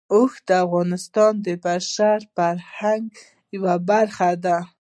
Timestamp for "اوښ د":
0.13-0.49